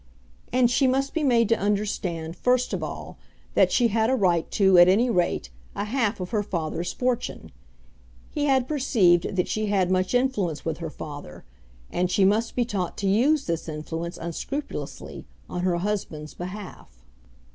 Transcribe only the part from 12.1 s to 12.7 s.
must be